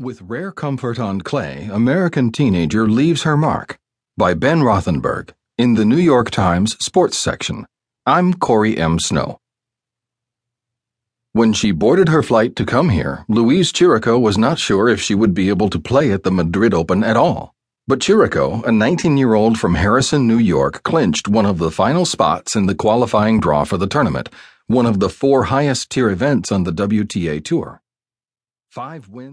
[0.00, 3.80] With Rare Comfort on Clay, American Teenager Leaves Her Mark
[4.16, 7.66] by Ben Rothenberg in the New York Times Sports section.
[8.06, 9.00] I'm Corey M.
[9.00, 9.40] Snow.
[11.32, 15.16] When she boarded her flight to come here, Louisa Chirico was not sure if she
[15.16, 17.56] would be able to play at the Madrid Open at all.
[17.88, 22.04] But Chirico, a 19 year old from Harrison, New York, clinched one of the final
[22.04, 24.28] spots in the qualifying draw for the tournament,
[24.68, 27.82] one of the four highest tier events on the WTA Tour.
[28.70, 29.26] Five wins.